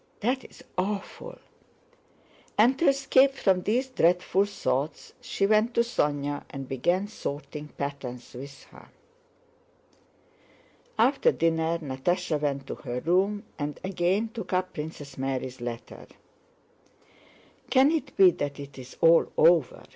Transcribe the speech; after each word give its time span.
That's 0.21 0.63
awful..." 0.79 1.37
and 2.57 2.79
to 2.79 2.87
escape 2.87 3.35
from 3.35 3.61
these 3.61 3.89
dreadful 3.89 4.45
thoughts 4.45 5.13
she 5.21 5.45
went 5.45 5.75
to 5.75 5.81
Sónya 5.81 6.43
and 6.49 6.67
began 6.67 7.07
sorting 7.07 7.67
patterns 7.67 8.33
with 8.33 8.63
her. 8.71 8.89
After 10.97 11.31
dinner 11.31 11.77
Natásha 11.77 12.41
went 12.41 12.65
to 12.65 12.75
her 12.77 12.99
room 13.01 13.43
and 13.59 13.79
again 13.83 14.29
took 14.33 14.53
up 14.53 14.73
Princess 14.73 15.19
Mary's 15.19 15.61
letter. 15.61 16.07
"Can 17.69 17.91
it 17.91 18.17
be 18.17 18.31
that 18.31 18.59
it 18.59 18.79
is 18.79 18.97
all 19.01 19.31
over?" 19.37 19.83